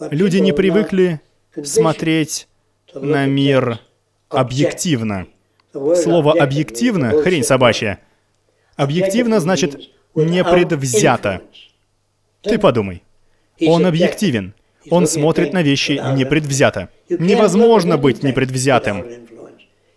[0.01, 1.21] Люди не привыкли
[1.65, 2.49] смотреть
[2.95, 3.81] на мир
[4.29, 5.27] объективно.
[5.73, 8.01] Слово «объективно»— хрень собачья.
[8.77, 11.43] Объективно значит непредвзято.
[12.43, 13.03] Ты подумай.
[13.67, 14.55] Он объективен.
[14.91, 16.91] Он смотрит на вещи непредвзято.
[17.09, 19.05] Невозможно быть непредвзятым.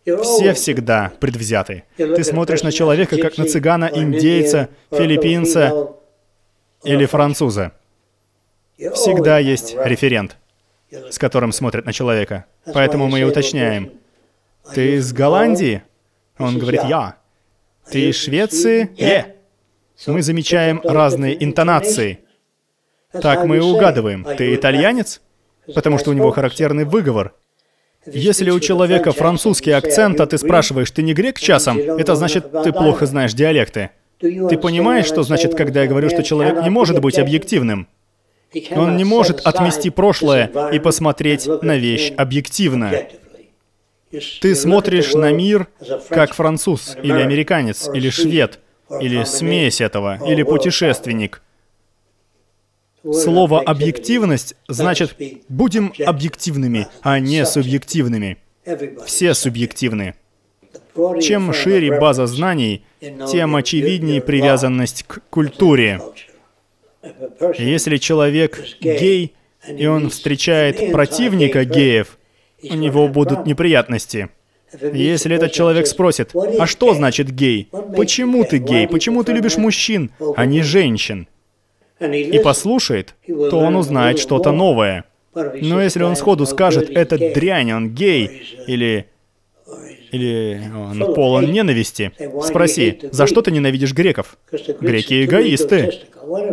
[0.04, 1.84] Все всегда предвзяты.
[1.96, 5.94] Ты смотришь на человека, как на цыгана, индейца, филиппинца
[6.84, 7.74] или француза.
[8.94, 10.38] Всегда есть референт,
[10.90, 12.46] с которым смотрят на человека.
[12.74, 13.92] Поэтому мы и уточняем.
[14.74, 15.84] Ты из Голландии?
[16.38, 17.18] Он говорит, я.
[17.90, 18.90] Ты из Швеции?
[18.98, 19.36] Е.
[20.08, 22.20] Мы замечаем разные интонации.
[23.12, 24.26] Так мы и угадываем.
[24.38, 25.22] Ты итальянец?
[25.74, 27.34] Потому что у него характерный выговор.
[28.06, 32.72] Если у человека французский акцент, а ты спрашиваешь, ты не грек часом, это значит, ты
[32.72, 33.92] плохо знаешь диалекты.
[34.20, 37.88] Ты понимаешь, что значит, когда я говорю, что человек не может быть объективным?
[38.72, 42.92] Он не может отмести прошлое и посмотреть на вещь объективно.
[44.42, 45.68] Ты смотришь на мир
[46.10, 48.60] как француз, или американец, или швед,
[49.00, 51.42] или смесь этого, или путешественник.
[53.04, 55.16] Слово «объективность» значит
[55.50, 58.38] «будем объективными, а не субъективными».
[59.06, 60.14] Все субъективны.
[61.22, 66.02] Чем шире база знаний, тем очевиднее привязанность к культуре.
[67.58, 69.34] Если человек гей,
[69.68, 72.18] и он встречает противника геев,
[72.64, 74.30] у него будут неприятности.
[74.82, 77.70] Если этот человек спросит, а что значит гей?
[77.96, 78.88] Почему ты гей?
[78.88, 81.28] Почему ты любишь мужчин, а не женщин?
[82.00, 85.06] И послушает, то он узнает что-то новое.
[85.34, 89.08] Но если он сходу скажет, это дрянь, он гей, или
[90.12, 92.12] или он полон ненависти.
[92.44, 94.38] Спроси, за что ты ненавидишь греков?
[94.80, 96.02] Греки эгоисты.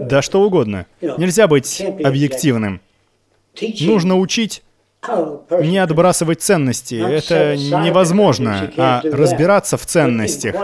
[0.02, 0.86] Да что угодно.
[1.00, 2.80] Нельзя быть объективным.
[3.80, 4.62] Нужно учить
[5.60, 6.94] не отбрасывать ценности.
[6.94, 10.54] Это невозможно, а разбираться в ценностях.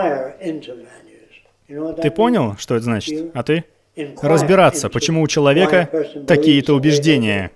[1.67, 3.31] Ты понял, что это значит?
[3.33, 3.65] А ты?
[4.21, 5.89] Разбираться, почему у человека
[6.27, 7.51] такие-то убеждения.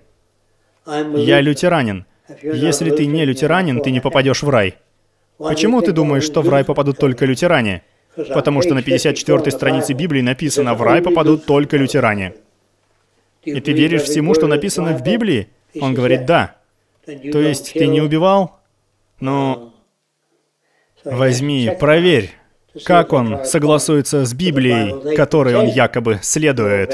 [0.87, 2.05] Я лютеранин.
[2.41, 4.75] Если ты не лютеранин, ты не попадешь в рай.
[5.39, 7.83] Почему ты думаешь, что в рай попадут только лютеране?
[8.15, 12.33] Потому что на 54-й странице Библии написано «В рай попадут только лютеране».
[13.43, 15.47] И ты веришь всему, что написано в Библии?
[15.79, 16.55] Он говорит «Да».
[17.05, 18.59] То есть ты не убивал?
[19.21, 19.73] Ну,
[21.03, 22.31] возьми, проверь,
[22.83, 26.93] как он согласуется с Библией, которой он якобы следует.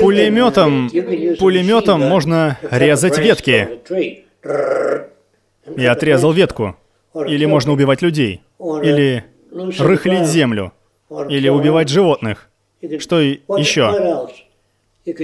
[0.00, 0.90] Пулеметом,
[1.38, 3.80] пулеметом можно резать ветки.
[5.76, 6.76] Я отрезал ветку.
[7.26, 8.42] Или можно убивать людей.
[8.60, 9.24] Или
[9.78, 10.72] рыхлить землю.
[11.28, 12.48] Или убивать животных.
[12.98, 14.28] Что еще?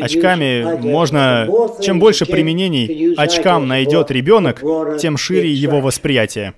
[0.01, 1.47] Очками можно...
[1.81, 4.63] Чем больше применений очкам найдет ребенок,
[4.99, 6.55] тем шире его восприятие.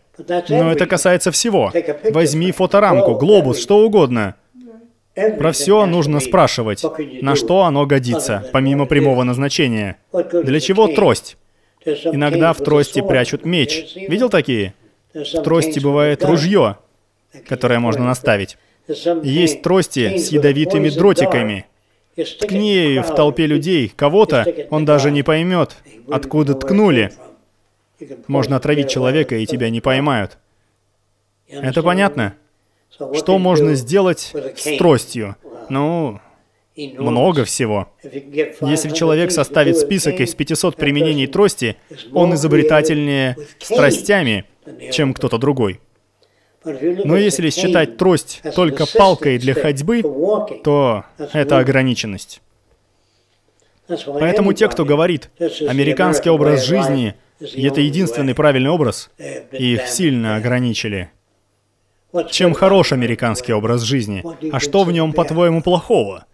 [0.48, 1.72] Но это касается всего.
[2.10, 4.36] Возьми фоторамку, глобус, что угодно.
[5.38, 6.84] Про все нужно спрашивать,
[7.22, 9.96] на что оно годится, помимо прямого назначения.
[10.12, 11.36] Для чего трость?
[11.86, 13.94] Иногда в трости прячут меч.
[13.94, 14.74] Видел такие?
[15.14, 16.78] В трости бывает ружье,
[17.48, 18.58] которое можно наставить.
[19.22, 21.66] Есть трости с ядовитыми дротиками.
[22.16, 25.76] Ткни в толпе людей кого-то, он даже не поймет,
[26.10, 27.12] откуда ткнули.
[28.26, 30.38] Можно отравить человека, и тебя не поймают.
[31.48, 32.34] Это понятно?
[32.90, 35.36] Что можно сделать с тростью?
[35.68, 36.20] Ну,
[36.76, 37.88] много всего.
[38.02, 41.76] Если человек составит список из 500 применений трости,
[42.12, 44.44] он изобретательнее страстями,
[44.92, 45.80] чем кто-то другой.
[46.64, 50.02] Но если считать трость только палкой для ходьбы,
[50.64, 52.42] то это ограниченность.
[54.06, 59.10] Поэтому те, кто говорит, американский образ жизни— это единственный правильный образ,
[59.52, 61.10] их сильно ограничили.
[62.30, 64.24] Чем хорош американский образ жизни?
[64.50, 66.26] А что в нем, по-твоему, плохого?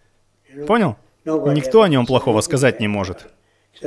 [0.67, 0.97] Понял?
[1.25, 3.27] Никто о нем плохого сказать не может.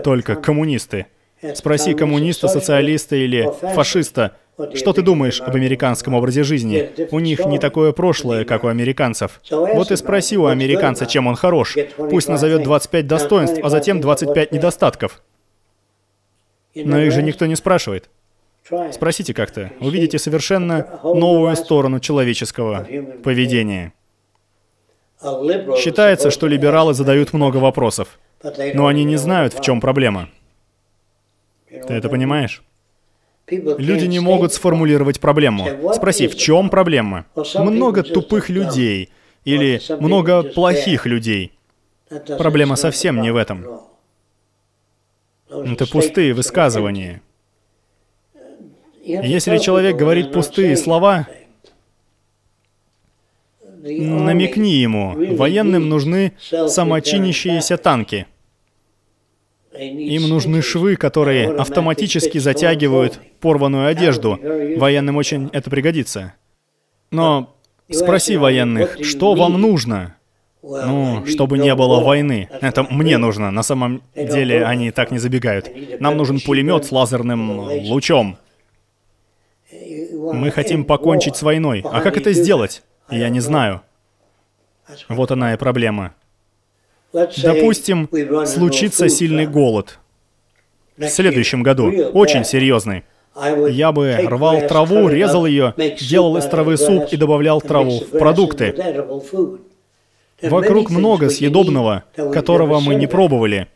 [0.03, 1.07] Только коммунисты.
[1.55, 4.37] Спроси коммуниста, социалиста или фашиста,
[4.75, 6.91] что ты думаешь об американском образе жизни?
[7.11, 9.41] У них не такое прошлое, как у американцев.
[9.51, 11.77] Вот и спроси у американца, чем он хорош.
[11.97, 15.23] Пусть назовет 25 достоинств, а затем 25 недостатков.
[16.75, 18.09] Но их же никто не спрашивает.
[18.93, 19.73] Спросите как-то.
[19.81, 22.87] Увидите совершенно новую сторону человеческого
[23.23, 23.93] поведения.
[25.79, 28.19] Считается, что либералы задают много вопросов,
[28.75, 30.29] но они не знают, в чем проблема.
[31.69, 32.63] Ты это понимаешь?
[33.49, 35.93] Люди не могут сформулировать проблему.
[35.95, 37.27] Спроси, в чем проблема?
[37.55, 39.11] Много тупых людей
[39.45, 41.53] или много плохих людей.
[42.39, 43.65] Проблема совсем не в этом.
[45.49, 47.23] Это пустые высказывания.
[49.03, 51.29] Если человек говорит пустые слова,
[53.83, 58.27] намекни ему, военным нужны самочинящиеся танки.
[59.79, 64.39] Им нужны швы, которые автоматически затягивают порванную одежду.
[64.79, 66.33] Военным очень это пригодится.
[67.11, 67.55] Но
[67.91, 70.17] спроси военных, что вам нужно?
[70.63, 72.49] Ну, чтобы не было войны.
[72.61, 73.51] Это мне нужно.
[73.51, 75.71] На самом деле они так не забегают.
[76.01, 78.39] Нам нужен пулемет с лазерным лучом.
[80.33, 81.83] Мы хотим покончить с войной.
[81.85, 82.83] А как это сделать?
[83.11, 83.83] Я не знаю.
[85.09, 86.15] Вот она и проблема.
[87.13, 88.09] Допустим,
[88.47, 89.99] случится сильный голод.
[90.97, 91.91] В следующем году.
[92.13, 93.05] Очень серьезный.
[93.71, 98.75] Я бы рвал траву, резал ее, делал из травы суп и добавлял траву в продукты.
[100.43, 103.69] Вокруг много съедобного, которого мы не пробовали.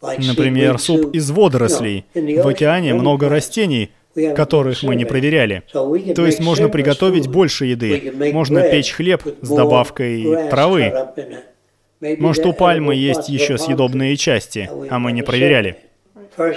[0.00, 2.04] Например, суп из водорослей.
[2.14, 3.90] В океане много растений,
[4.34, 5.62] которых мы не проверяли.
[5.72, 8.12] То есть можно приготовить больше еды.
[8.32, 10.92] Можно печь хлеб с добавкой травы.
[12.00, 15.76] Может, у пальмы есть еще съедобные части, а мы не проверяли.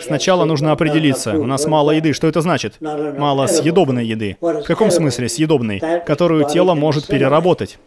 [0.02, 1.34] Сначала нужно определиться.
[1.38, 2.14] У нас мало еды.
[2.14, 2.76] Что это значит?
[2.80, 4.38] Мало съедобной еды.
[4.40, 5.82] В каком смысле съедобной?
[6.06, 7.80] Которую тело может переработать.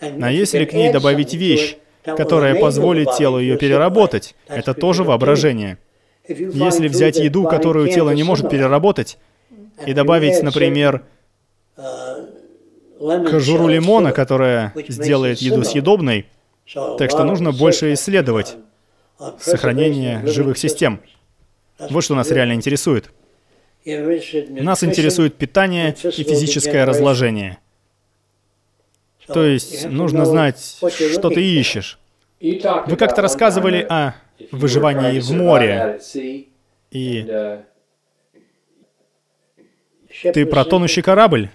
[0.00, 4.34] А если к ней добавить вещь, которая позволит телу ее переработать.
[4.48, 5.78] Это тоже воображение.
[6.26, 9.18] Если взять еду, которую тело не может переработать,
[9.86, 11.02] и добавить, например,
[12.96, 16.26] кожуру лимона, которая сделает еду съедобной,
[16.98, 18.56] так что нужно больше исследовать
[19.38, 21.00] сохранение живых систем.
[21.90, 23.10] Вот что нас реально интересует.
[23.84, 27.58] Нас интересует питание и физическое разложение.
[29.26, 31.98] То есть нужно знать, что ты ищешь.
[32.40, 34.14] Вы как-то рассказывали о
[34.50, 36.00] выживании в море.
[36.90, 37.60] И
[40.32, 41.50] ты про тонущий корабль?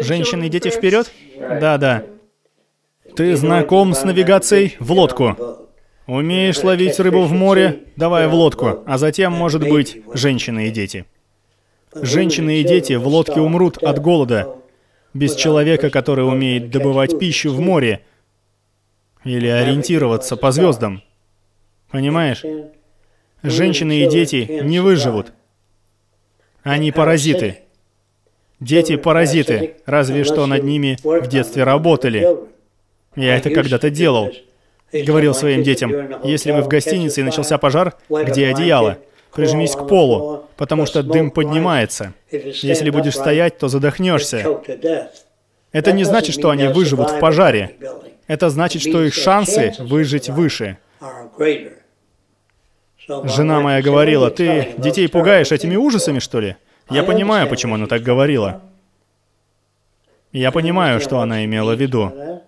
[0.00, 1.10] Женщины и дети вперед?
[1.38, 2.04] Да, да.
[3.16, 5.36] Ты знаком с навигацией в лодку?
[6.06, 7.84] Умеешь ловить рыбу в море?
[7.96, 8.84] Давай в лодку.
[8.86, 11.04] А затем, может быть, женщины и дети.
[11.94, 14.56] Женщины и дети в лодке умрут от голода,
[15.14, 18.04] без человека, который умеет добывать пищу в море
[19.24, 21.02] или ориентироваться по звездам.
[21.90, 22.42] Понимаешь?
[23.42, 25.32] Женщины и дети не выживут.
[26.62, 27.60] Они паразиты.
[28.58, 32.26] Дети паразиты, разве что над ними в детстве работали.
[33.14, 34.32] Я это когда-то делал.
[34.92, 38.98] Говорил своим детям, если вы в гостинице и начался пожар, где одеяло?
[39.34, 42.14] Прижмись к полу, потому что дым поднимается.
[42.30, 44.60] Если будешь стоять, то задохнешься.
[45.72, 47.76] Это не значит, что они выживут в пожаре.
[48.26, 50.78] Это значит, что их шансы выжить выше.
[53.08, 56.56] Жена моя говорила, ты детей пугаешь этими ужасами, что ли?
[56.90, 58.62] Я понимаю, почему она так говорила.
[60.32, 62.42] Я понимаю, что она имела в виду.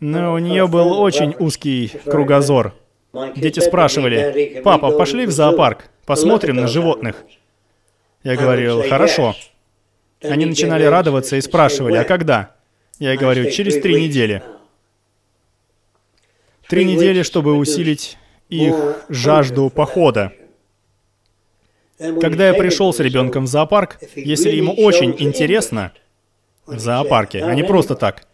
[0.00, 2.74] Но у нее был очень узкий кругозор.
[3.36, 7.24] Дети спрашивали, «Папа, пошли в зоопарк, посмотрим на животных».
[8.22, 9.34] Я говорил, «Хорошо».
[10.22, 12.54] Они начинали радоваться и спрашивали, «А когда?»
[12.98, 14.42] Я говорю, «Через три недели».
[16.68, 18.18] Три недели, чтобы усилить
[18.50, 18.74] их
[19.08, 20.32] жажду похода.
[21.98, 25.92] Когда я пришел с ребенком в зоопарк, если ему очень интересно
[26.66, 28.26] в зоопарке, а не просто так.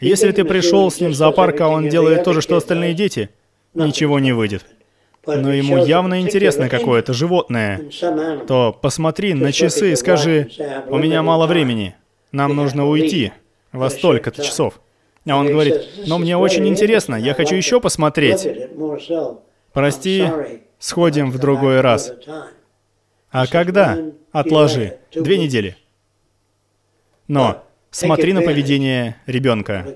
[0.00, 3.30] Если ты пришел с ним в зоопарк, а он делает то же, что остальные дети,
[3.72, 4.66] ничего не выйдет.
[5.24, 7.80] Но ему явно интересно какое-то животное,
[8.46, 10.50] то посмотри на часы и скажи,
[10.88, 11.94] у меня мало времени,
[12.32, 13.32] нам нужно уйти
[13.72, 14.78] во столько-то часов.
[15.26, 18.46] А он говорит, но мне очень интересно, я хочу еще посмотреть.
[19.72, 20.26] Прости,
[20.78, 22.12] сходим в другой раз.
[23.30, 23.98] А когда?
[24.32, 24.98] Отложи.
[25.14, 25.76] Две недели.
[27.28, 29.86] Но смотри на поведение ребенка,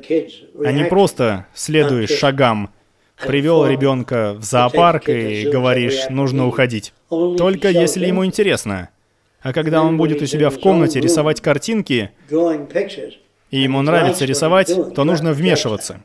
[0.65, 2.73] а не просто следуй шагам.
[3.27, 6.93] Привел ребенка в зоопарк и говоришь, нужно уходить.
[7.09, 8.91] Только если ему интересно.
[9.41, 12.11] А когда он будет у себя в комнате рисовать картинки,
[13.51, 16.03] и ему нравится рисовать, то нужно вмешиваться.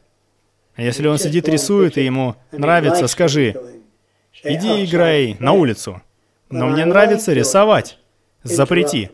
[0.76, 3.56] А если он сидит рисует, и ему нравится, скажи,
[4.44, 6.02] иди играй на улицу.
[6.50, 7.98] Но мне нравится рисовать.
[8.44, 9.12] Запрети.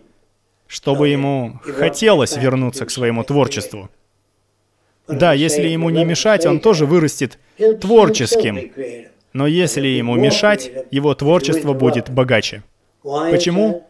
[0.67, 3.89] Чтобы ему хотелось вернуться к своему творчеству.
[5.07, 7.39] Да, если ему не мешать, он тоже вырастет
[7.81, 8.71] творческим.
[9.33, 12.63] Но если ему мешать, его творчество будет богаче.
[13.03, 13.87] Почему?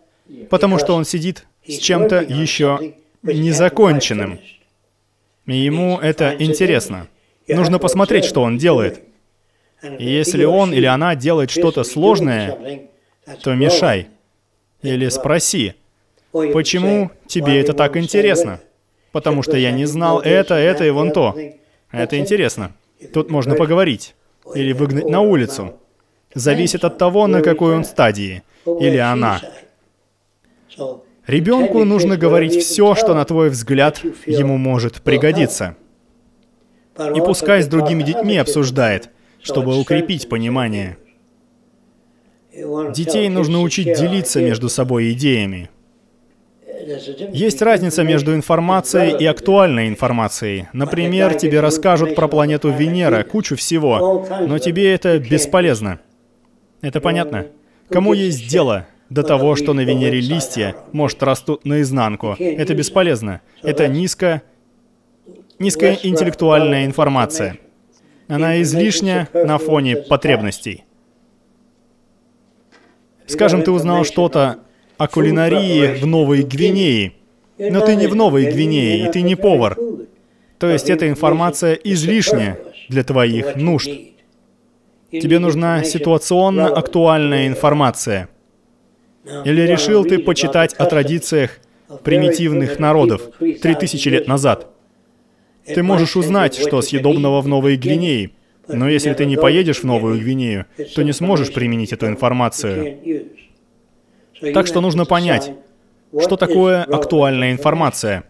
[0.50, 4.39] Потому что он сидит с чем-то еще незаконченным.
[5.45, 7.07] И ему это интересно.
[7.47, 9.01] Нужно посмотреть, что он делает.
[9.99, 12.89] И если он или она делает что-то сложное,
[13.43, 14.07] то мешай.
[14.82, 15.74] Или спроси,
[16.32, 18.59] почему тебе это так интересно?
[19.11, 21.36] Потому что я не знал это, это и вон то.
[21.91, 22.74] Это интересно.
[23.13, 24.15] Тут можно поговорить.
[24.53, 25.76] Или выгнать на улицу.
[26.34, 28.43] Зависит от того, на какой он стадии.
[28.65, 29.41] Или она.
[31.28, 35.75] Ребенку нужно говорить все, что, на твой взгляд, ему может пригодиться.
[36.97, 39.09] И пускай с другими детьми обсуждает,
[39.43, 40.97] чтобы укрепить понимание.
[42.93, 45.69] Детей нужно учить делиться между собой идеями.
[47.34, 50.67] Есть разница между информацией и актуальной информацией.
[50.71, 55.99] Например, тебе расскажут про планету Венера, кучу всего, но тебе это бесполезно.
[56.82, 57.47] Это понятно?
[57.89, 62.36] Кому есть дело до того, что на Венере листья, может, растут наизнанку?
[62.39, 63.41] Это бесполезно.
[63.64, 64.41] Это низко...
[65.60, 67.58] низкая интеллектуальная информация.
[68.28, 70.84] Она излишня на фоне потребностей.
[73.26, 74.60] Скажем, ты узнал что-то
[74.97, 77.14] о кулинарии в Новой Гвинее,
[77.58, 79.78] но ты не в Новой Гвинее, и ты не повар.
[80.60, 83.89] То есть эта информация излишняя для твоих нужд.
[85.12, 88.30] Тебе нужна ситуационно актуальная информация.
[89.45, 91.59] Или решил ты почитать о традициях
[92.03, 94.67] примитивных народов 3000 лет назад?
[95.65, 98.32] Ты можешь узнать, что съедобного в Новой Гвинее,
[98.69, 100.65] Но если ты не поедешь в Новую Гвинею,
[100.95, 102.97] то не сможешь применить эту информацию.
[104.53, 105.51] Так что нужно понять,
[106.19, 108.23] что такое актуальная информация.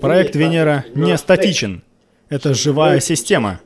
[0.00, 1.82] Проект Венера не статичен.
[2.28, 3.60] Это живая система.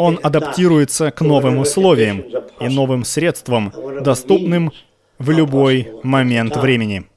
[0.00, 2.24] Он адаптируется к новым условиям
[2.58, 3.70] и новым средствам,
[4.00, 4.72] доступным
[5.18, 7.09] в любой момент времени.